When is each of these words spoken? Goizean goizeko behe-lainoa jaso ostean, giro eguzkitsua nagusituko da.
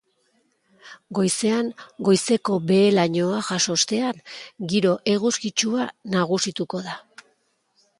Goizean 1.19 1.69
goizeko 2.07 2.57
behe-lainoa 2.73 3.45
jaso 3.51 3.77
ostean, 3.79 4.25
giro 4.75 4.99
eguzkitsua 5.17 5.89
nagusituko 6.17 6.87
da. 6.91 7.03